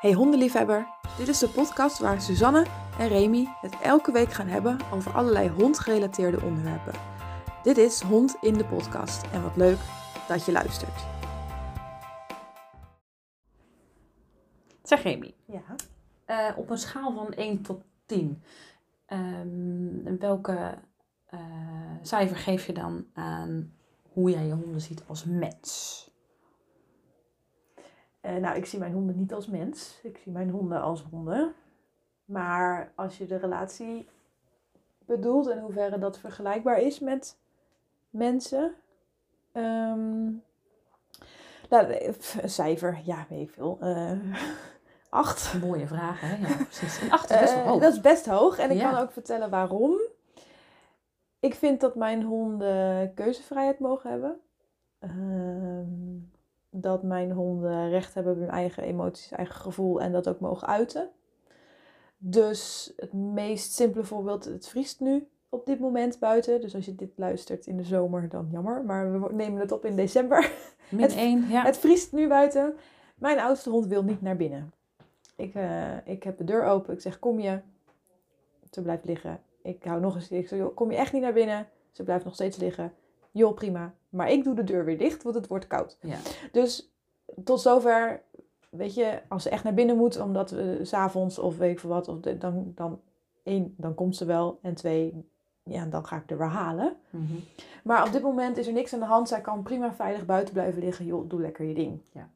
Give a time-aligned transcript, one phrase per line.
[0.00, 0.86] Hey hondenliefhebber,
[1.18, 2.66] dit is de podcast waar Suzanne
[2.98, 6.92] en Remy het elke week gaan hebben over allerlei hondgerelateerde onderwerpen.
[7.62, 9.78] Dit is Hond in de podcast en wat leuk
[10.28, 11.04] dat je luistert.
[14.82, 15.62] Zeg Remy, Ja.
[16.24, 18.42] eh, op een schaal van 1 tot 10,
[19.06, 20.78] ehm, welke
[21.26, 21.40] eh,
[22.02, 23.72] cijfer geef je dan aan
[24.12, 26.09] hoe jij je honden ziet als mens?
[28.20, 30.00] Eh, nou, ik zie mijn honden niet als mens.
[30.02, 31.54] Ik zie mijn honden als honden.
[32.24, 34.08] Maar als je de relatie
[35.06, 37.36] bedoelt in hoeverre dat vergelijkbaar is met
[38.10, 38.74] mensen.
[39.52, 40.24] ehm,
[41.70, 41.92] nou,
[42.40, 43.78] een cijfer, ja, weet ik veel.
[43.80, 44.12] eh,
[45.08, 45.54] acht.
[45.60, 46.36] Mooie vraag, hè?
[46.48, 47.00] Ja, precies.
[47.00, 47.80] Een 8 is best wel Eh, hoog.
[47.80, 48.58] dat is best hoog.
[48.58, 48.90] En ik Ja.
[48.90, 50.00] kan ook vertellen waarom.
[51.40, 54.40] Ik vind dat mijn honden keuzevrijheid mogen hebben.
[54.98, 56.16] Ehm,
[56.70, 60.66] dat mijn honden recht hebben op hun eigen emoties, eigen gevoel en dat ook mogen
[60.68, 61.10] uiten.
[62.18, 66.60] Dus het meest simpele voorbeeld, het vriest nu op dit moment buiten.
[66.60, 68.84] Dus als je dit luistert in de zomer, dan jammer.
[68.84, 70.52] Maar we nemen het op in december.
[70.90, 71.62] Min het- 1, ja.
[71.64, 72.74] Het vriest nu buiten.
[73.16, 74.72] Mijn oudste hond wil niet naar binnen.
[75.36, 76.94] Ik, eh, ik heb de deur open.
[76.94, 77.60] Ik zeg, kom je?
[78.70, 79.40] Ze blijft liggen.
[79.62, 80.30] Ik hou nog eens.
[80.30, 81.68] Ik zeg, kom je echt niet naar binnen?
[81.90, 82.92] Ze blijft nog steeds liggen.
[83.30, 83.94] Joh, prima.
[84.10, 85.96] Maar ik doe de deur weer dicht, want het wordt koud.
[86.00, 86.16] ja.
[86.52, 86.92] Dus
[87.44, 88.22] tot zover,
[88.70, 91.78] weet je, als ze echt naar binnen moet, omdat we s s'avonds of weet ik
[91.80, 93.00] veel wat, of de- dan, dan
[93.42, 94.58] één, dan komt ze wel.
[94.62, 95.28] En twee,
[95.62, 96.96] ja, dan ga ik er weer halen.
[97.10, 97.34] Mhm.
[97.84, 99.28] Maar op dit moment is er niks aan de hand.
[99.28, 101.04] Zij kan prima veilig buiten blijven liggen.
[101.06, 102.00] Joh, doe lekker je ding.
[102.12, 102.28] Ja.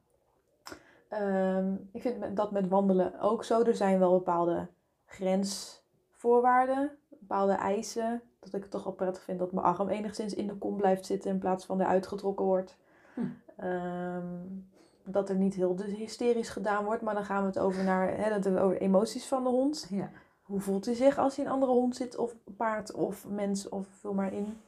[1.09, 3.63] Ehm, ik vind dat met wandelen ook zo.
[3.63, 4.67] Er zijn wel bepaalde
[5.07, 8.23] grensvoorwaarden, bepaalde eisen.
[8.45, 11.07] Dat ik het toch wel prettig vind dat mijn arm enigszins in de kom blijft
[11.07, 12.77] zitten in plaats van eruit getrokken wordt.
[13.15, 13.21] Hm.
[13.57, 14.27] Ehm,
[15.05, 18.41] dat er niet heel hysterisch gedaan wordt, maar dan gaan we het over, naar, hè,
[18.41, 19.87] dat over emoties van de hond.
[19.91, 20.11] ja.
[20.43, 23.87] Hoe voelt hij zich als hij een andere hond zit, of paard, of mens, of
[23.87, 24.61] vul maar in.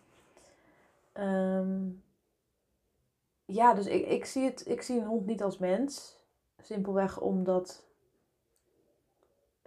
[1.12, 1.88] Ehm,
[3.44, 6.16] ja, dus ik, ik, zie het, ik zie een hond niet als mens.
[6.62, 7.85] Simpelweg omdat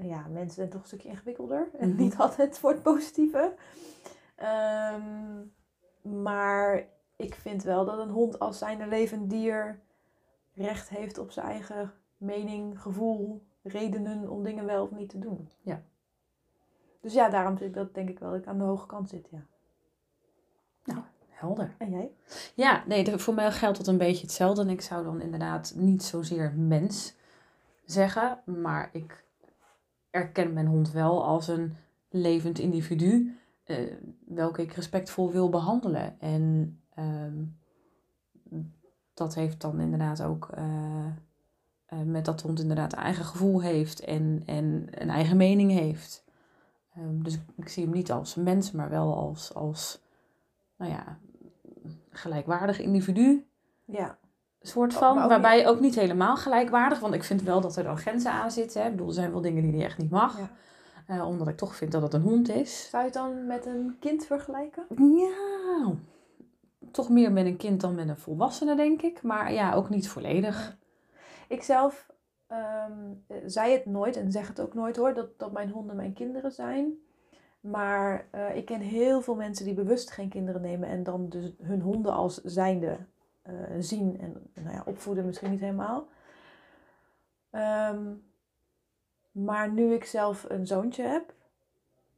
[0.08, 1.70] ja, mensen zijn toch een stukje ingewikkelder.
[1.78, 1.98] En Mhm.
[2.02, 3.54] niet altijd voor het positieve.
[4.36, 5.42] Ehm,
[6.02, 9.80] maar ik vind wel dat een hond als zijnde levend dier
[10.54, 15.50] recht heeft op zijn eigen mening, gevoel, redenen om dingen wel of niet te doen.
[15.62, 15.82] Ja.
[17.02, 19.09] Dus ja, daarom zit ik dat denk ik wel dat ik aan de hoge kant
[19.09, 19.46] zit, ja.
[21.40, 21.76] Helder.
[21.78, 22.12] En jij?
[22.56, 24.62] Ja, nee, voor mij geldt dat een beetje hetzelfde.
[24.62, 27.16] En ik zou dan inderdaad niet zozeer mens
[27.86, 29.24] zeggen, maar ik
[30.09, 31.75] erken mijn hond wel als een
[32.09, 33.94] levend individu, eh,
[34.25, 36.20] welke ik respectvol wil behandelen.
[36.20, 37.44] En ehm,
[39.14, 41.06] dat heeft dan inderdaad ook eh,
[41.86, 45.72] eh, met dat de hond inderdaad een eigen gevoel heeft en, en een eigen mening
[45.72, 46.24] heeft.
[46.94, 50.02] Ehm, dus ik, ik zie hem niet als mens, maar wel als, als
[50.78, 51.20] nou ja,
[52.09, 53.47] gelijkwaardig individu
[53.86, 54.18] Ja.
[54.62, 55.28] Soort Oh, van.
[55.28, 57.00] waarbij ook niet helemaal gelijkwaardig.
[57.00, 58.81] Want ik vind wel dat er dan grenzen aan zitten.
[58.81, 58.86] Hè.
[58.88, 60.38] Ik bedoel, er zijn wel dingen die hij echt niet mag.
[60.38, 60.50] Ja.
[61.08, 62.90] Eh, omdat ik toch vind dat het een hond is.
[62.90, 64.84] Zou je het dan met een kind vergelijken?
[65.18, 65.94] Ja,
[66.92, 69.22] toch meer met een kind dan met een volwassene, denk ik.
[69.24, 70.78] Maar ja, ook niet volledig.
[71.47, 72.08] Ik zelf
[72.47, 72.91] ehm,
[73.28, 76.14] eh, zei het nooit en zeg het ook nooit hoor, dat, dat mijn honden mijn
[76.14, 76.94] kinderen zijn.
[77.59, 81.52] Maar eh, ik ken heel veel mensen die bewust geen kinderen nemen en dan dus
[81.62, 82.97] hun honden als zijnde
[83.80, 86.08] zien en nou ja, opvoeden misschien niet helemaal.
[87.50, 88.14] Ehm,
[89.32, 91.34] maar nu ik zelf een zoontje heb,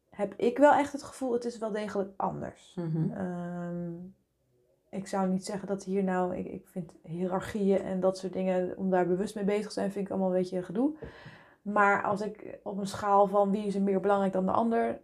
[0.10, 2.74] heb ik wel echt het gevoel, het is wel degelijk anders.
[2.76, 3.12] Mhm.
[3.12, 3.92] Ehm,
[4.90, 8.78] ik zou niet zeggen dat hier nou, ik, ik vind hiërarchieën en dat soort dingen,
[8.78, 10.96] om daar bewust mee bezig te zijn, vind ik allemaal een beetje gedoe.
[11.62, 15.00] Maar als ik op een schaal van wie is er meer belangrijk dan de ander,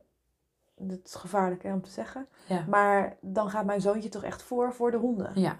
[0.76, 2.28] dat is gevaarlijk hè, om te zeggen.
[2.48, 2.66] Ja.
[2.70, 5.32] Maar dan gaat mijn zoontje toch echt voor voor de honden.
[5.40, 5.58] Ja,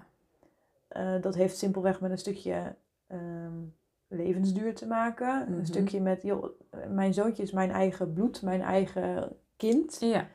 [0.88, 2.76] Eh, dat heeft simpelweg met een stukje
[3.06, 3.62] ehm,
[4.08, 5.44] levensduur te maken.
[5.48, 5.58] Mhm.
[5.58, 6.46] Een stukje met, joh,
[6.88, 9.96] mijn zoontje is mijn eigen bloed, mijn eigen kind.
[10.00, 10.26] ja,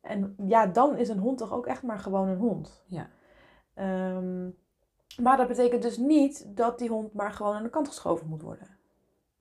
[0.00, 2.84] En ja, dan is een hond toch ook echt maar gewoon een hond.
[2.86, 3.08] Ja.
[3.74, 4.48] Ehm,
[5.22, 8.42] maar dat betekent dus niet dat die hond maar gewoon aan de kant geschoven moet
[8.42, 8.68] worden.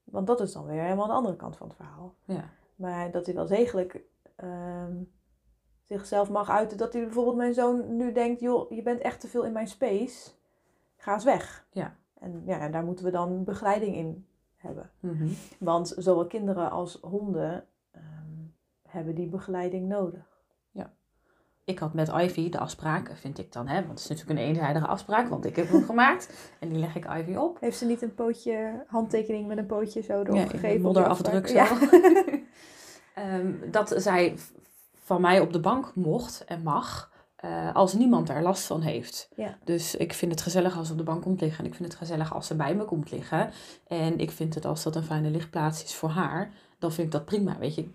[0.04, 2.16] Want dat is dan weer helemaal de andere kant van het verhaal.
[2.26, 2.50] ja.
[2.76, 4.02] Maar dat hij wel degelijk
[4.36, 5.04] ehm,
[5.84, 6.78] zichzelf mag uiten.
[6.78, 9.68] Dat hij bijvoorbeeld mijn zoon nu denkt, joh, je bent echt te veel in mijn
[9.68, 10.32] space.
[11.06, 11.66] Ga eens weg.
[11.72, 11.96] Ja.
[12.20, 14.26] En ja, daar moeten we dan begeleiding in
[14.56, 14.90] hebben.
[15.00, 15.28] Mhm.
[15.60, 18.04] Want zowel kinderen als honden ehm,
[18.88, 20.34] hebben die begeleiding nodig.
[21.64, 24.46] ik had met Ivy de afspraak, vind ik dan, hè, want het is natuurlijk een
[24.46, 26.30] eenzijdige afspraak, want ik heb hem gemaakt
[26.60, 27.60] en die leg ik Ivy op.
[27.60, 30.76] Heeft ze niet een pootje, handtekening met een pootje zo erop Ja, gegeven?
[30.76, 31.54] op modder die afdruk zo.
[31.54, 31.78] Ja.
[33.14, 34.36] Ehm, dat zij
[34.94, 37.12] van mij op de bank mocht en mag,
[37.46, 39.30] eh, als niemand daar last van heeft.
[39.36, 39.58] Ja.
[39.64, 41.60] Dus ik vind het gezellig als ze op de bank komt liggen.
[41.60, 43.50] En ik vind het gezellig als ze bij me komt liggen.
[43.88, 47.14] En ik vind het als dat een fijne lichtplaats is voor haar, dan vind ik
[47.14, 47.58] dat prima.
[47.58, 47.92] Weet je, ik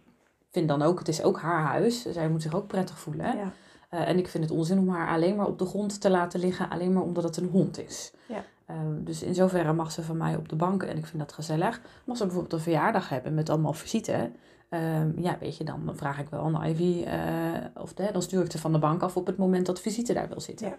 [0.50, 2.02] vind dan ook, het is ook haar huis.
[2.02, 3.36] Zij moet zich ook prettig voelen.
[3.36, 3.52] Ja.
[3.88, 6.40] Eh, en ik vind het onzin om haar alleen maar op de grond te laten
[6.40, 8.12] liggen, alleen maar omdat het een hond is.
[8.26, 8.44] Ja.
[8.66, 11.32] Ehm, dus in zoverre mag ze van mij op de bank en ik vind dat
[11.32, 11.80] gezellig.
[11.80, 14.30] Maar als ze bijvoorbeeld een verjaardag hebben met allemaal visite,
[14.70, 18.50] ehm, ja, weet je, dan vraag ik wel aan Ivy, eh, of dan stuur ik
[18.50, 20.66] ze van de bank af op het moment dat visite daar wil zitten.
[20.68, 20.78] Ja.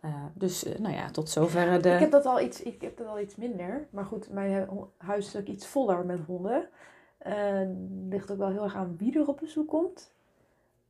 [0.00, 1.90] Eh, dus, eh, nou ja, tot zover de...
[1.90, 3.86] Ik heb dat al iets, ik heb dat al iets minder.
[3.90, 6.68] Maar goed, mijn hu- huis is ook iets voller met honden.
[7.18, 7.60] Eh
[8.08, 10.12] ligt ook wel heel erg aan wie er op bezoek komt.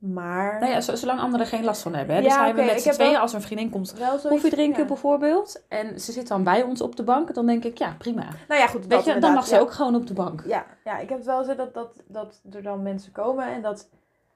[0.01, 2.15] Maar Nou ja, zolang anderen geen last van hebben.
[2.15, 2.21] Hè?
[2.21, 3.93] Ja, dus zijn we met z'n tweeën, wel- als een vriendin komt
[4.29, 4.87] koffie drinken ja.
[4.87, 8.25] bijvoorbeeld, en ze zit dan bij ons op de bank, dan denk ik, ja, prima.
[8.47, 8.85] Nou ja, goed.
[8.87, 10.43] Weet je, dan mag ze ook gewoon op de bank.
[10.47, 13.61] Ja, ja, ik heb het wel zo dat, dat, dat er dan mensen komen en
[13.61, 13.89] dat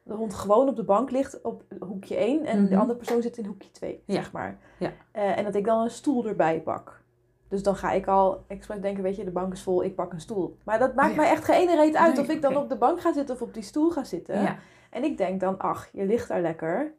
[0.03, 2.79] de hond gewoon op de bank ligt op hoekje 1 en de Mhm.
[2.79, 4.13] andere persoon zit in hoekje 2, Ja.
[4.15, 4.57] zeg maar.
[4.79, 4.91] Ja.
[5.11, 7.03] Eh, en dat ik dan een stoel erbij pak.
[7.49, 10.11] Dus dan ga ik al expres denken, weet je, de bank is vol, ik pak
[10.13, 10.57] een stoel.
[10.63, 11.21] Maar dat maakt ja.
[11.21, 13.35] mij echt geen ene reet uit Nee, of ik dan op de bank ga zitten
[13.35, 14.41] of op die stoel ga zitten.
[14.41, 14.57] Ja.
[14.95, 16.93] En ik denk dan, ach, je ligt daar lekker,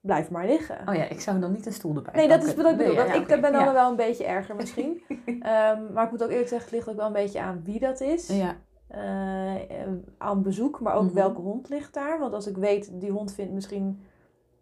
[0.00, 0.88] blijf maar liggen.
[0.88, 2.92] Oh ja, ik zou dan niet een stoel erbij Nee, dat is wat ik bedoel.
[2.94, 3.72] Ja, ik ben dan ja.
[3.72, 5.02] wel een beetje erger misschien.
[5.26, 7.78] Ehm, maar ik moet ook eerlijk zeggen, het ligt ook wel een beetje aan wie
[7.78, 8.26] dat is.
[8.28, 8.56] Ja,
[8.88, 9.82] Eh,
[10.18, 11.14] aan bezoek, maar ook Mhm.
[11.14, 12.18] welke hond ligt daar.
[12.18, 14.00] Want als ik weet, die hond vindt misschien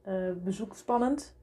[0.03, 0.15] eh,
[0.45, 1.35] bezoek spannend,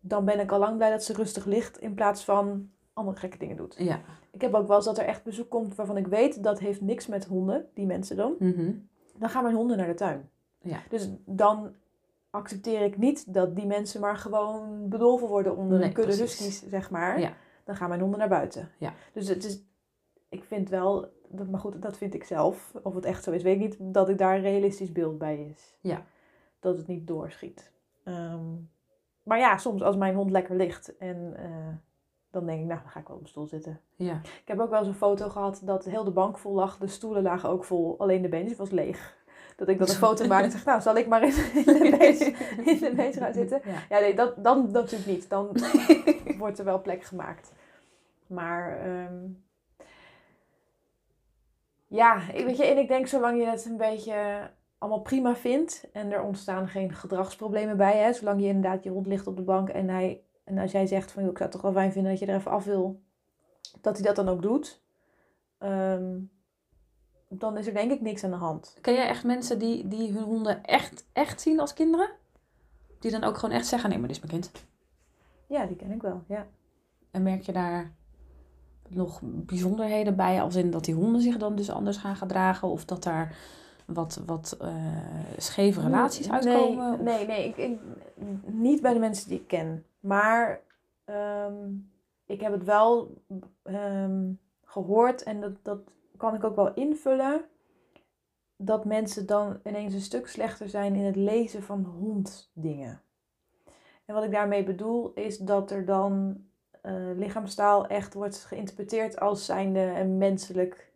[0.00, 3.38] dan ben ik al lang blij dat ze rustig ligt in plaats van andere gekke
[3.38, 3.74] dingen doet.
[3.78, 4.00] ja.
[4.32, 6.80] Ik heb ook wel eens dat er echt bezoek komt waarvan ik weet dat heeft
[6.80, 8.34] niks met honden, die mensen dan.
[8.38, 8.72] Mhm.
[9.18, 10.28] Dan gaan mijn honden naar de tuin.
[10.60, 10.78] Ja.
[10.88, 11.74] Dus dan
[12.30, 16.38] accepteer ik niet dat die mensen maar gewoon bedolven worden onder Nee, een kudde precies.
[16.38, 17.20] huskies, zeg maar.
[17.20, 17.32] Ja.
[17.64, 18.70] Dan gaan mijn honden naar buiten.
[18.78, 18.92] Ja.
[19.12, 19.62] Dus het is,
[20.28, 21.08] ik vind wel,
[21.50, 22.74] maar goed, dat vind ik zelf.
[22.82, 25.46] Of het echt zo is, weet ik niet, dat ik daar een realistisch beeld bij
[25.54, 25.76] is.
[25.80, 26.02] Ja.
[26.60, 27.72] Dat het niet doorschiet.
[28.04, 28.54] Ehm,
[29.22, 31.74] maar ja, soms als mijn hond lekker ligt en eh,
[32.30, 33.80] dan denk ik, nou, dan ga ik wel op de stoel zitten.
[33.96, 34.20] Ja.
[34.22, 36.78] Ik heb ook wel eens een foto gehad dat heel de bank vol lag.
[36.78, 39.16] De stoelen lagen ook vol, alleen de bench was leeg.
[39.58, 42.34] Dat ik dan een foto maakte en zeg, nou, zal ik maar in, in de
[42.70, 43.60] in de bench gaan zitten?
[43.64, 43.82] Ja.
[43.88, 45.28] Ja, nee, dat, dan natuurlijk niet.
[45.28, 45.56] Dan
[46.38, 47.52] wordt er wel plek gemaakt.
[48.26, 49.26] Maar ehm,
[51.86, 55.88] ja, ik, weet je, en ik denk zolang je het een beetje allemaal prima vindt
[55.92, 59.42] en er ontstaan geen gedragsproblemen bij, hè, zolang je inderdaad je hond ligt op de
[59.42, 61.92] bank en hij en als jij zegt van, joh, ik zou het toch wel fijn
[61.92, 63.02] vinden dat je er even af wil,
[63.80, 64.82] dat hij dat dan ook doet,
[65.58, 66.16] ehm,
[67.28, 68.76] dan is er denk ik niks aan de hand.
[68.80, 72.10] Ken jij echt mensen die, die hun honden echt, echt zien als kinderen?
[72.98, 74.64] Die dan ook gewoon echt zeggen, nee, maar dit is mijn kind.
[75.46, 76.46] Ja, die ken ik wel, ja.
[77.10, 77.92] En merk je daar
[78.88, 82.68] nog bijzonderheden bij, als in dat die honden zich dan dus anders gaan gedragen?
[82.68, 83.36] Of dat daar
[83.86, 84.70] wat, wat eh,
[85.36, 86.92] scheve relaties uitkomen?
[86.92, 87.78] Of- Nee, nee, nee ik, ik,
[88.46, 89.84] niet bij de mensen die ik ken.
[90.00, 90.60] Maar
[91.04, 91.54] ehm,
[92.26, 93.14] ik heb het wel
[93.62, 94.32] ehm,
[94.64, 95.78] gehoord en dat, dat
[96.18, 97.44] kan ik ook wel invullen.
[98.56, 103.00] Dat mensen dan ineens een stuk slechter zijn in het lezen van honddingen.
[104.04, 106.42] En wat ik daarmee bedoel is dat er dan
[106.82, 110.92] eh, lichaamstaal echt wordt geïnterpreteerd als zijnde een menselijk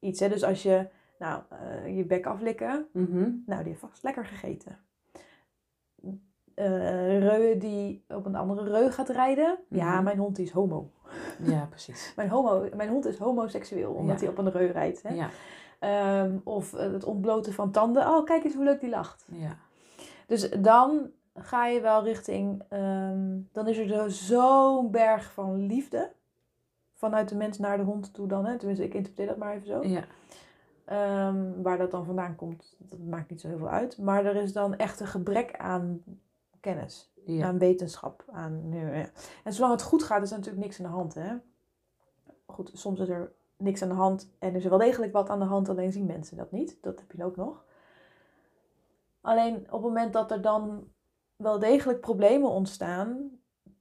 [0.00, 0.20] iets.
[0.20, 0.28] Hè?
[0.28, 3.30] Dus als je nou, eh, je bek aflikken, Mhm.
[3.46, 4.78] nou, die heeft vast lekker gegeten.
[6.54, 9.58] Eh reu die op een andere reu gaat rijden.
[9.68, 10.04] Ja, Mhm.
[10.04, 10.90] mijn hond is homo.
[11.54, 12.12] Ja, precies.
[12.16, 12.68] Mijn, homo.
[12.76, 15.02] mijn hond is homoseksueel, omdat hij op een reu rijdt.
[15.02, 15.14] Hè?
[15.14, 15.28] Ja,
[15.78, 18.06] Ehm, of eh, het ontbloten van tanden.
[18.08, 19.26] Oh, kijk eens hoe leuk die lacht.
[19.30, 19.56] ja.
[20.26, 22.62] Dus dan ga je wel richting...
[22.68, 26.12] ehm, dan is er zo- zo'n berg van liefde.
[26.94, 28.46] Vanuit de mens naar de hond toe dan.
[28.46, 28.56] Hè?
[28.58, 29.82] Tenminste, ik interpreteer dat maar even zo.
[29.82, 30.04] ja.
[30.84, 33.98] Ehm, waar dat dan vandaan komt, dat maakt niet zo heel veel uit.
[33.98, 36.02] Maar er is dan echt een gebrek aan
[36.60, 37.46] kennis, ja.
[37.46, 38.24] aan wetenschap.
[38.32, 39.10] Aan, ja, ja.
[39.44, 41.14] En zolang het goed gaat, is er natuurlijk niks aan de hand.
[41.14, 41.34] Hè?
[42.46, 45.38] Goed, soms is er niks aan de hand en er is wel degelijk wat aan
[45.38, 46.78] de hand, alleen zien mensen dat niet.
[46.80, 47.64] Dat heb je ook nog.
[49.20, 50.88] Alleen op het moment dat er dan
[51.36, 53.30] wel degelijk problemen ontstaan,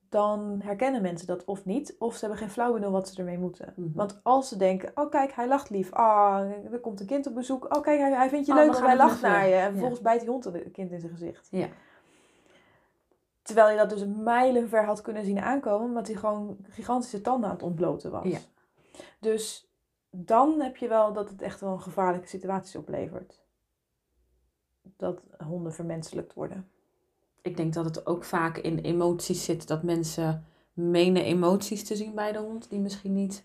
[0.10, 3.38] dan herkennen mensen dat of niet, of ze hebben geen flauw benul wat ze ermee
[3.38, 3.74] moeten.
[3.76, 3.90] Mhm.
[3.94, 5.94] Want als ze denken, oh kijk, hij lacht lief.
[5.94, 7.76] Ah, er komt een kind op bezoek.
[7.76, 9.54] Oh kijk, hij, hij vindt je Oh, leuk hij het lacht naar je.
[9.54, 9.70] En Ja.
[9.70, 11.48] vervolgens bijt die hond een kind in zijn gezicht.
[11.52, 11.68] Ja.
[13.46, 17.56] Terwijl je dat dus mijlenver had kunnen zien aankomen, omdat hij gewoon gigantische tanden aan
[17.56, 18.26] het ontbloten was.
[18.26, 18.40] Ja.
[19.20, 19.68] Dus
[20.10, 23.40] dan heb je wel dat het echt wel een gevaarlijke situatie oplevert.
[24.82, 26.70] Dat honden vermenselijkt worden.
[27.42, 32.16] ik denk dat het ook vaak in emoties zit dat mensen menen emoties te zien
[32.16, 33.44] bij de hond die misschien niet,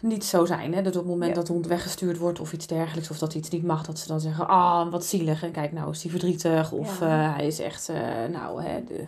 [0.00, 0.74] niet zo zijn.
[0.74, 0.82] Hè?
[0.82, 1.34] Dat op het moment Ja.
[1.36, 4.08] dat de hond weggestuurd wordt of iets dergelijks, of dat iets niet mag, dat ze
[4.08, 5.42] dan zeggen: Ah, wat zielig.
[5.42, 6.72] En kijk, nou is hij verdrietig.
[6.72, 7.06] Of Ja.
[7.30, 9.06] eh, hij is echt, eh, nou, hè, de,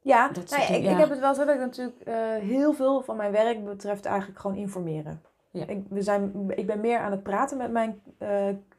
[0.00, 3.02] Ja, Dat ja, ik, ik heb het wel zo dat ik natuurlijk eh, heel veel
[3.02, 5.22] van mijn werk betreft eigenlijk gewoon informeren.
[5.50, 5.66] Ja.
[5.66, 8.00] Ik, we zijn, ik ben meer aan het praten met mijn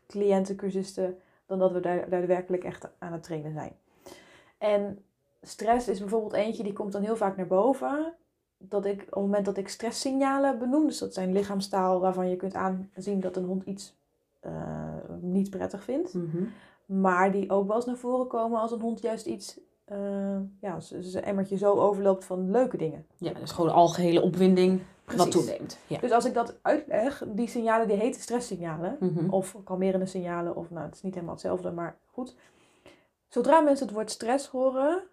[0.07, 3.71] cliënten, cursisten, dan dat we daar daadwerkelijk echt aan het trainen zijn.
[4.57, 5.03] En
[5.41, 8.13] stress is bijvoorbeeld eentje die komt dan heel vaak naar boven.
[8.61, 12.35] Dat ik op het moment dat ik stresssignalen benoem, dus dat zijn lichaamstaal waarvan je
[12.35, 13.97] kunt aanzien dat een hond iets
[14.39, 14.51] eh,
[15.21, 16.13] niet prettig vindt.
[16.13, 16.43] Mhm.
[16.85, 20.79] Maar die ook wel eens naar voren komen als een hond juist iets, eh ja,
[20.79, 23.05] zijn emmertje zo overloopt van leuke dingen.
[23.17, 25.33] Ja, dus gewoon de algehele opwinding wat Precies.
[25.33, 25.77] toeneemt.
[25.87, 25.99] Ja.
[25.99, 29.29] Dus als ik dat uitleg, die signalen die heten stresssignalen, Mhm.
[29.29, 32.35] of kalmerende signalen, of nou, het is niet helemaal hetzelfde, maar goed.
[33.27, 35.03] Zodra mensen het woord stress horen,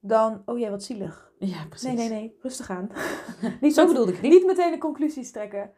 [0.00, 1.32] dan, oh ja, wat zielig.
[1.38, 1.88] Ja, precies.
[1.88, 2.90] Nee, nee, nee, rustig aan.
[3.60, 4.32] niet Zo met- bedoelde ik niet.
[4.32, 5.72] Niet meteen de conclusies trekken.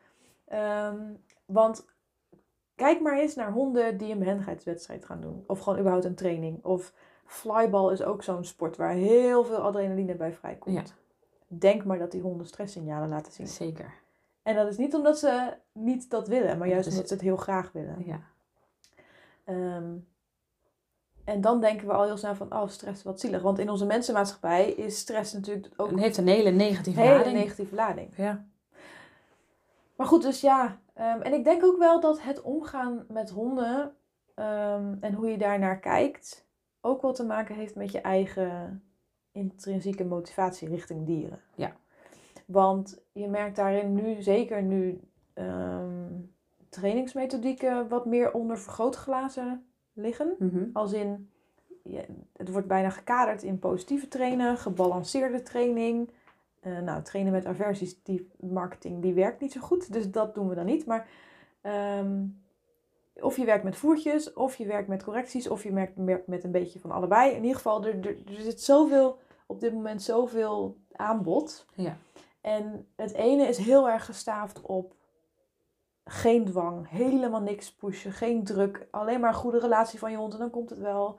[0.48, 1.00] Ehm,
[1.46, 1.86] want
[2.74, 5.44] kijk maar eens naar honden die een behendigheidswedstrijd gaan doen.
[5.46, 6.64] Of gewoon überhaupt een training.
[6.64, 6.92] Of
[7.26, 10.76] flyball is ook zo'n sport waar heel veel adrenaline bij vrijkomt.
[10.88, 10.94] Ja.
[11.46, 13.46] Denk maar dat die honden stresssignalen laten zien.
[13.46, 13.94] Zeker.
[14.42, 17.36] En dat is niet omdat ze niet dat willen, maar juist omdat ze het heel
[17.36, 18.02] graag willen.
[18.06, 18.20] Ja.
[19.44, 19.94] Ehm,
[21.24, 23.42] en dan denken we al heel snel van, oh stress, wat zielig.
[23.42, 27.18] Want in onze mensenmaatschappij is stress natuurlijk ook En heeft een hele negatieve een hele
[27.18, 27.36] lading.
[27.36, 28.16] negatieve lading.
[28.16, 28.46] Ja.
[29.96, 30.80] Maar goed, dus ja.
[30.94, 33.96] ehm, en ik denk ook wel dat het omgaan met honden
[34.34, 36.46] ehm, en hoe je daarnaar kijkt,
[36.80, 38.82] ook wel te maken heeft met je eigen
[39.32, 41.40] intrinsieke motivatie richting dieren.
[41.54, 41.72] Ja.
[42.46, 45.00] Want je merkt daarin nu, zeker nu
[45.34, 46.08] ehm,
[46.68, 50.34] trainingsmethodieken wat meer onder vergrootglazen liggen.
[50.38, 50.64] Mhm.
[50.72, 51.30] Als in,
[51.82, 52.06] je-
[52.36, 56.10] het wordt bijna gekaderd in positieve trainen, gebalanceerde training.
[56.60, 59.92] Eh, nou, trainen met aversies, die marketing, die werkt niet zo goed.
[59.92, 60.86] Dus dat doen we dan niet.
[60.86, 61.08] Maar
[61.60, 62.24] ehm,
[63.20, 66.44] of je werkt met voertjes, of je werkt met correcties, of je werkt, werkt met
[66.44, 67.30] een beetje van allebei.
[67.30, 71.66] In ieder geval, er, er, er zit zoveel, op dit moment zoveel aanbod.
[71.74, 71.96] Ja.
[72.40, 74.94] En het ene is heel erg gestaafd op
[76.04, 80.32] geen dwang, helemaal niks pushen, geen druk, alleen maar een goede relatie van je hond
[80.32, 81.18] en dan komt het wel.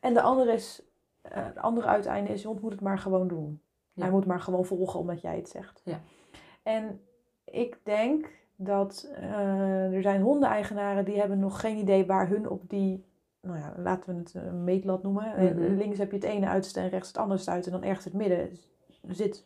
[0.00, 0.82] En de andere is,
[1.22, 3.60] eh, het andere uiteinde is, je hond moet het maar gewoon doen.
[3.92, 4.02] Ja.
[4.02, 5.80] Hij moet maar gewoon volgen omdat jij het zegt.
[5.84, 6.00] Ja.
[6.62, 7.00] En
[7.44, 12.62] ik denk dat eh, er zijn hondeneigenaren die hebben nog geen idee waar hun op
[12.70, 13.04] die,
[13.40, 15.34] nou ja, laten we het een meetlat noemen.
[15.36, 15.74] Eh, Mhm.
[15.74, 18.14] Links heb je het ene uiterste en rechts het andere stuit en dan ergens het
[18.14, 18.58] midden
[19.08, 19.44] zit,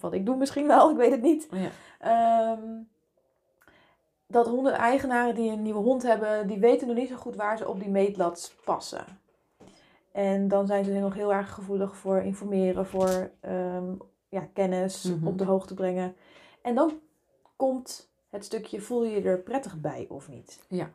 [0.00, 1.48] wat ik doe misschien wel, ik weet het niet.
[1.50, 1.70] Ja.
[1.98, 2.62] Ehm,
[4.30, 7.68] dat hondeneigenaren die een nieuwe hond hebben, die weten nog niet zo goed waar ze
[7.68, 9.04] op die meetlat passen.
[10.12, 13.92] En dan zijn ze nog heel erg gevoelig voor informeren, voor ehm,
[14.28, 15.26] ja, kennis Mhm.
[15.26, 16.14] op de hoogte brengen.
[16.62, 17.00] En dan
[17.56, 20.64] komt het stukje, voel je je er prettig bij of niet?
[20.68, 20.90] Ja.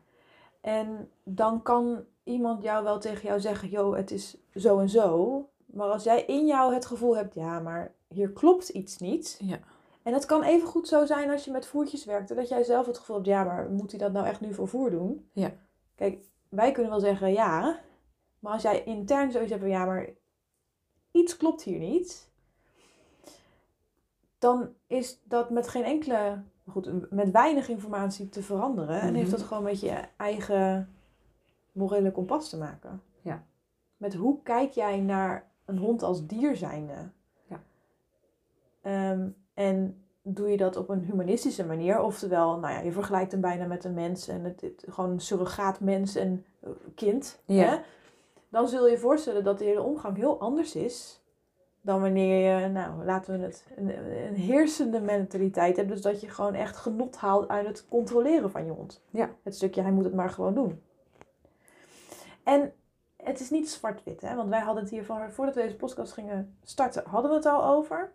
[0.60, 5.48] En dan kan iemand jou wel tegen jou zeggen, joh, het is zo en zo.
[5.66, 9.40] Maar als jij in jou het gevoel hebt, ja, maar hier klopt iets niet.
[9.44, 9.58] Ja.
[10.04, 12.30] En het kan even goed zo zijn als je met voertjes werkt.
[12.30, 14.54] en Dat jij zelf het gevoel hebt, ja, maar moet hij dat nou echt nu
[14.54, 15.28] voor voer doen?
[15.32, 15.50] Ja.
[15.94, 17.80] Kijk, wij kunnen wel zeggen ja.
[18.38, 20.08] Maar als jij intern zoiets hebt van, ja, maar
[21.10, 22.32] iets klopt hier niet.
[24.38, 29.00] Dan is dat met geen enkele, goed, met weinig informatie te veranderen.
[29.00, 29.36] En heeft Mhm.
[29.38, 30.94] dat gewoon met je eigen
[31.72, 33.02] morele kompas te maken.
[33.22, 33.44] Ja.
[33.96, 37.10] Met hoe kijk jij naar een hond als dier zijnde?
[37.46, 37.62] Ja.
[38.80, 42.00] Ehm, en doe je dat op een humanistische manier?
[42.00, 45.20] Oftewel, nou ja, je vergelijkt hem bijna met een mens en het, het gewoon een
[45.20, 47.42] surrogaat mens en eh, kind.
[47.44, 47.64] Ja.
[47.64, 47.76] Hè?
[48.48, 51.24] Dan zul je je voorstellen dat de hele omgang heel anders is
[51.84, 53.88] dan wanneer je, nou, laten we het, een,
[54.26, 55.88] een heersende mentaliteit hebt.
[55.88, 59.02] Dus dat je gewoon echt genot haalt uit het controleren van je hond.
[59.10, 59.30] Ja.
[59.42, 60.82] Het stukje, hij moet het maar gewoon doen.
[62.42, 62.72] En
[63.16, 64.34] het is niet zwart-wit, hè?
[64.34, 67.46] Want wij hadden het hier van, voordat we deze podcast gingen starten, hadden we het
[67.46, 68.12] al over.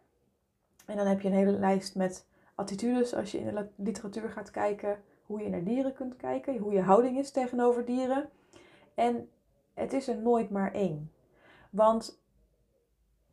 [0.89, 4.51] En dan heb je een hele lijst met attitudes als je in de literatuur gaat
[4.51, 5.01] kijken.
[5.25, 8.29] Hoe je naar dieren kunt kijken, hoe je houding is tegenover dieren.
[8.95, 9.29] En
[9.73, 11.11] het is er nooit maar één.
[11.69, 12.19] Want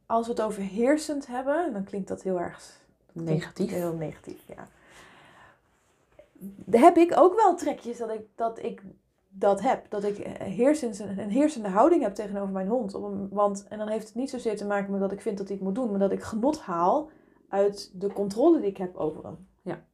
[0.07, 2.85] als we het over heersend hebben, dan klinkt dat heel erg
[3.25, 3.71] Negatief.
[3.71, 4.69] Heel negatief, ja.
[6.71, 8.83] Heb ik ook wel trekjes dat ik dat, ik
[9.29, 9.91] dat heb.
[9.91, 12.93] Dat ik heersend, een heersende houding heb tegenover mijn hond.
[13.31, 15.57] Want, en dan heeft het niet zozeer te maken met dat ik vind dat hij
[15.57, 17.11] het moet doen, maar dat ik genot haal
[17.57, 19.49] uit de controle die ik heb over hem.
[19.63, 19.85] Ja.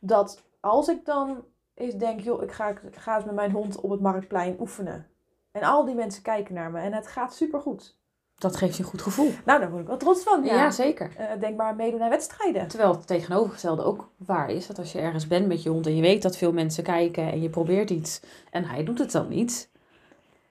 [0.00, 1.44] Dat als ik dan
[1.74, 5.06] eens denk, joh, ik ga, ik ga eens met mijn hond op het marktplein oefenen.
[5.52, 7.96] En al die mensen kijken naar me en het gaat supergoed.
[8.34, 9.30] Dat geeft je een goed gevoel.
[9.44, 10.44] Nou, daar word ik wel trots van.
[10.44, 10.70] Ja, Ja.
[10.70, 11.12] zeker.
[11.16, 12.68] Eh, denk maar meedoen aan wedstrijden.
[12.68, 14.66] Terwijl het tegenovergestelde ook waar is.
[14.66, 17.32] Dat als je ergens bent met je hond en je weet dat veel mensen kijken
[17.32, 18.20] en je probeert iets
[18.50, 19.70] en hij doet het dan niet,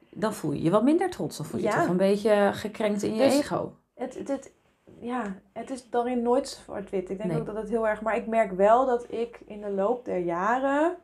[0.09, 1.37] dan voel je je wat minder trots.
[1.37, 1.79] Dan voel je je Ja.
[1.79, 3.73] toch een beetje gekrenkt in je Dus- ego.
[3.95, 4.51] Het, het, het-
[4.99, 7.09] ja, het is daarin nooit zwart-wit.
[7.09, 7.39] Ik denk Nee.
[7.39, 8.01] ook dat het heel erg...
[8.01, 10.97] Maar ik merk wel dat ik in de loop der jaren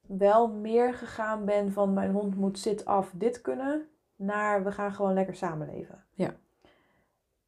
[0.00, 4.92] wel meer gegaan ben van mijn hond moet zit af dit kunnen, naar we gaan
[4.92, 6.04] gewoon lekker samenleven.
[6.14, 6.34] Ja.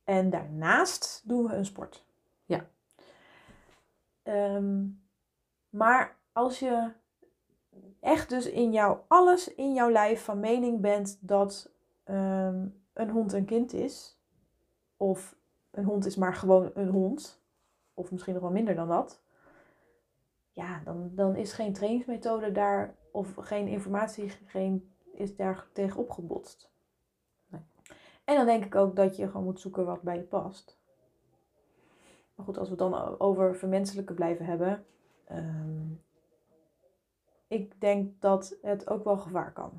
[0.05, 2.05] En daarnaast doen we een sport.
[2.45, 2.67] Ja.
[4.23, 4.87] Ehm,
[5.71, 6.91] maar als je
[8.01, 11.71] echt dus in jouw, alles in jouw lijf van mening bent dat
[12.05, 14.19] ehm, een hond een kind is,
[14.97, 15.37] of
[15.75, 17.43] een hond is maar gewoon een hond,
[17.95, 19.23] of misschien nog wel minder dan dat,
[20.53, 26.71] ja, dan, dan is geen trainingsmethode daar, of geen informatie, geen, is daar tegen opgebotst.
[27.47, 27.61] Nee.
[28.25, 30.79] En dan denk ik ook dat je gewoon moet zoeken wat bij je past.
[32.35, 34.85] Maar goed, als we het dan over vermenselijke blijven hebben.
[35.25, 35.93] ehm,
[37.47, 39.73] ik denk dat het ook wel gevaar kan.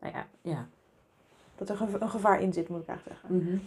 [0.00, 0.68] Nou ja, ja.
[1.54, 3.36] Dat er een gevaar in zit, moet ik eigenlijk zeggen.
[3.36, 3.58] Mhm.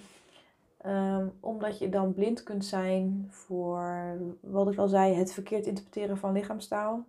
[0.77, 6.17] Ehm, omdat je dan blind kunt zijn voor, wat ik al zei, het verkeerd interpreteren
[6.17, 7.05] van lichaamstaal.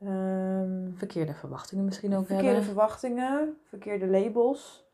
[0.00, 2.64] Ehm, Verkeerde verwachtingen misschien ook verkeerde hebben.
[2.64, 4.88] verwachtingen, verkeerde labels.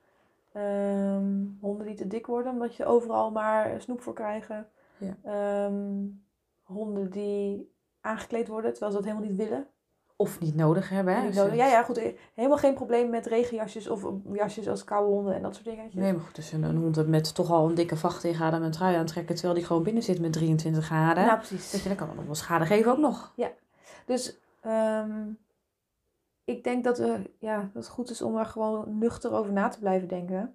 [0.52, 4.68] Ehm, honden die te dik worden omdat je overal maar snoep voor krijgen.
[4.98, 5.16] Ja.
[6.62, 9.66] Honden die aangekleed worden terwijl ze dat helemaal niet willen.
[10.18, 11.14] Of niet nodig hebben.
[11.14, 11.22] Hè?
[11.22, 11.50] Nodig.
[11.50, 11.96] je- Ja, ja, goed.
[11.96, 15.94] eh, Helemaal geen probleem met regenjasjes of jasjes als koude honden en dat soort dingetjes.
[15.94, 18.52] Nee, maar goed, dus een, een hond met toch al een dikke vacht in gaat
[18.52, 21.24] en een trui aantrekken, terwijl die gewoon binnen zit met 23 graden.
[21.26, 21.82] Nou, precies.
[21.82, 23.32] Je, dan kan dat nog wel schade geven ook nog.
[24.06, 25.28] Dus ehm,
[26.44, 29.68] ik denk dat, we, ja, dat het goed is om er gewoon nuchter over na
[29.68, 30.54] te blijven denken.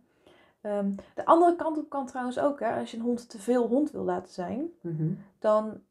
[0.62, 3.68] Ehm, de andere kant op kan trouwens ook, hè, als je een hond te veel
[3.68, 5.12] hond wil laten zijn, Mhm.
[5.40, 5.82] dan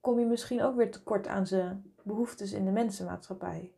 [0.00, 3.72] kom je misschien ook weer tekort aan zijn behoeftes in de mensenmaatschappij.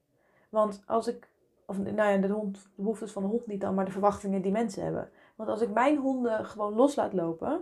[0.48, 1.28] Want als ik,
[1.66, 4.42] of nou ja, de, hond, de behoeftes van de hond niet dan, maar de verwachtingen
[4.42, 5.10] die mensen hebben.
[5.36, 7.60] Want als ik mijn honden gewoon los laat lopen,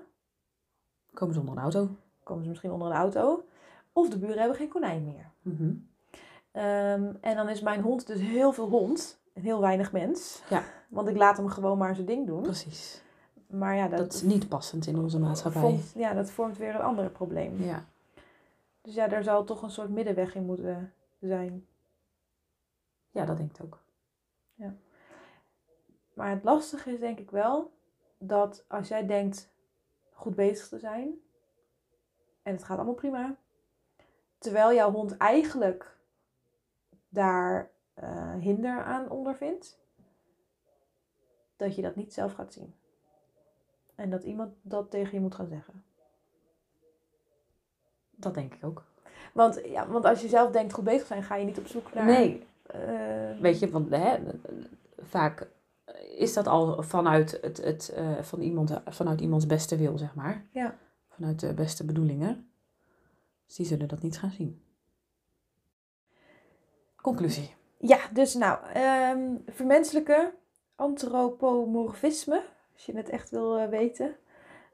[1.14, 1.88] Komen ze onder een auto.
[2.22, 3.44] komen ze misschien onder een auto.
[3.92, 5.30] Of de buren hebben geen konijn meer.
[5.42, 5.72] Mhm.
[6.52, 10.42] Ehm, en dan is mijn hond dus heel veel hond en heel weinig mens.
[10.50, 10.62] Ja.
[10.88, 12.42] Want ik laat hem gewoon maar zijn ding doen.
[12.42, 13.02] Precies.
[13.46, 15.60] Maar ja, dat, Dat is niet passend in onze maatschappij.
[15.60, 17.62] vormt, ja, dat vormt weer een ander probleem.
[17.62, 17.84] Ja.
[18.80, 21.66] Dus ja, daar zal toch een soort middenweg in moeten zijn.
[23.10, 23.82] ja, dat denk ik ook.
[26.14, 27.72] Maar het lastige is denk ik wel
[28.18, 29.52] dat als jij denkt
[30.12, 31.20] goed bezig te zijn
[32.42, 33.36] en het gaat allemaal prima,
[34.38, 35.98] terwijl jouw hond eigenlijk
[37.08, 39.80] daar eh, hinder aan ondervindt,
[41.56, 42.74] dat je dat niet zelf gaat zien.
[43.94, 45.84] En dat iemand dat tegen je moet gaan zeggen.
[48.20, 48.84] Dat denk ik ook.
[49.32, 51.94] Want, ja, want als je zelf denkt goed bezig zijn, ga je niet op zoek
[51.94, 52.04] naar...
[52.04, 54.18] Nee, eh, weet je, want hè,
[54.98, 55.48] vaak
[56.16, 60.44] is dat al vanuit, het, het, eh, van iemand, vanuit iemands beste wil, zeg maar.
[60.50, 60.74] Ja.
[61.08, 62.50] Vanuit de beste bedoelingen.
[63.46, 64.62] Dus die zullen dat niet gaan zien.
[66.96, 67.54] Conclusie.
[67.78, 70.32] Ja, dus nou, ehm vermenselijke
[70.74, 74.16] antropomorfisme, als je het echt wil eh, weten,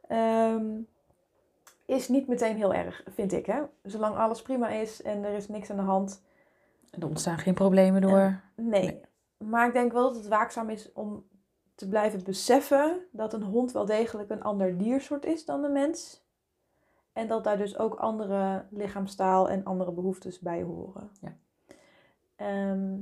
[0.08, 0.80] ehm,
[1.86, 3.46] is niet meteen heel erg, vind ik.
[3.46, 3.62] Hè?
[3.82, 6.22] Zolang alles prima is en er is niks aan de hand.
[6.90, 8.40] Er ontstaan geen problemen door.
[8.54, 8.82] Nee.
[8.82, 9.00] Nee.
[9.36, 11.26] Maar ik denk wel dat het waakzaam is om
[11.74, 16.24] te blijven beseffen dat een hond wel degelijk een ander diersoort is dan de mens.
[17.12, 21.10] En dat daar dus ook andere lichaamstaal en andere behoeftes bij horen.
[21.20, 21.36] Ja.
[22.36, 22.98] Ehm,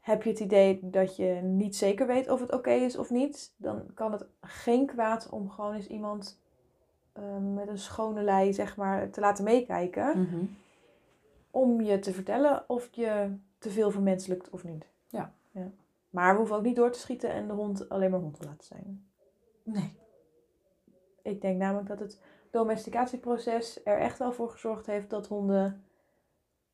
[0.00, 3.54] heb je het idee dat je niet zeker weet of het oké is of niet,
[3.56, 6.40] dan kan het geen kwaad om gewoon eens iemand
[7.16, 10.20] ehm, met een schone lei zeg maar, te laten meekijken.
[10.20, 10.44] Mhm.
[11.50, 14.86] Om je te vertellen of je te veel vermenselijkt of niet.
[15.08, 15.32] Ja.
[15.50, 15.70] ja.
[16.10, 18.44] Maar we hoeven ook niet door te schieten en de hond alleen maar hond te
[18.44, 19.06] laten zijn.
[19.62, 19.92] Nee.
[21.22, 25.84] Ik denk namelijk dat het domesticatieproces er echt wel voor gezorgd heeft dat honden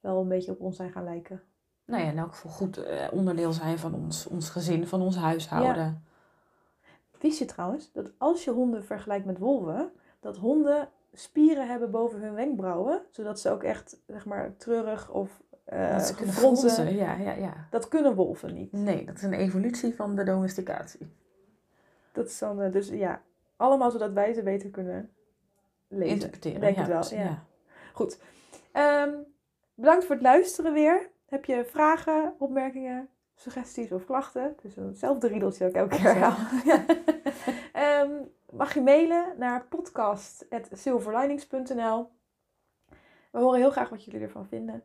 [0.01, 1.43] wel een beetje op ons zijn gaan lijken.
[1.85, 5.17] Nou ja, in elk geval goed eh, onderdeel zijn van ons, ons gezin, van ons
[5.17, 6.05] huishouden.
[7.19, 12.21] Wist je trouwens dat als je honden vergelijkt met wolven, dat honden spieren hebben boven
[12.21, 16.97] hun wenkbrauwen, zodat ze ook echt, zeg maar, treurig of eh dat ze kunnen fronsen.
[16.97, 17.67] Ja, ja, ja.
[17.71, 18.73] Dat kunnen wolven niet.
[18.73, 21.13] Nee, dat is een evolutie van de domesticatie.
[22.13, 23.23] Dat is dan, eh, dus ja,
[23.57, 25.11] allemaal zodat wij ze beter kunnen
[25.89, 26.15] lezen.
[26.15, 26.61] Interpreteren.
[26.61, 27.45] Denk ja, het wel, dus- ja.
[28.73, 29.11] Ehm,
[29.75, 31.11] bedankt voor het luisteren weer.
[31.27, 34.43] Heb je vragen, opmerkingen, suggesties of klachten.
[34.43, 36.37] Het is hetzelfde riedeltje dat ik elke keer herhaal.
[37.83, 38.11] Ehm,
[38.51, 42.11] mag je mailen naar podcast.silverlinings.nl
[43.31, 44.85] We horen heel graag wat jullie ervan vinden.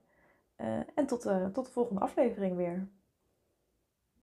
[0.56, 2.88] Eh, en tot, uh, tot de volgende aflevering weer.